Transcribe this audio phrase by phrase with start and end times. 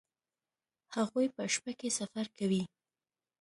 [0.95, 2.63] هغوی په شپه کې سفر کوي